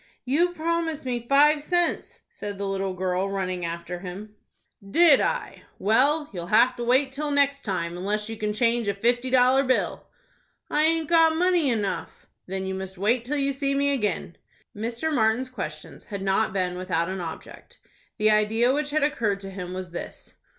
"You 0.25 0.53
promised 0.55 1.05
me 1.05 1.27
five 1.29 1.61
cents," 1.61 2.23
said 2.31 2.57
the 2.57 2.67
little 2.67 2.95
girl, 2.95 3.29
running 3.29 3.63
after 3.63 3.99
him. 3.99 4.33
"Did 4.89 5.21
I? 5.21 5.61
Well, 5.77 6.27
you'll 6.33 6.47
have 6.47 6.75
to 6.77 6.83
wait 6.83 7.11
till 7.11 7.29
next 7.29 7.61
time, 7.63 7.95
unless 7.95 8.27
you 8.27 8.35
can 8.35 8.51
change 8.51 8.87
a 8.87 8.95
fifty 8.95 9.29
dollar 9.29 9.63
bill." 9.63 10.07
"I 10.71 10.85
aint 10.85 11.07
got 11.07 11.35
money 11.35 11.69
enough." 11.69 12.25
"Then 12.47 12.65
you 12.65 12.73
must 12.73 12.97
wait 12.97 13.23
till 13.25 13.37
you 13.37 13.53
see 13.53 13.75
me 13.75 13.93
again." 13.93 14.37
Mr. 14.75 15.13
Martin's 15.13 15.51
questions 15.51 16.05
had 16.05 16.23
not 16.23 16.51
been 16.51 16.79
without 16.79 17.07
an 17.07 17.21
object. 17.21 17.77
The 18.17 18.31
idea 18.31 18.73
which 18.73 18.89
had 18.89 19.03
occurred 19.03 19.39
to 19.41 19.51
him 19.51 19.71
was 19.71 19.91
this. 19.91 20.33